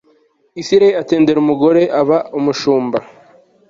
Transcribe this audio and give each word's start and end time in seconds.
isirayeli 0.61 0.99
atendera 1.01 1.37
umugore 1.43 1.81
aba 1.99 2.17
umushumba 2.37 2.97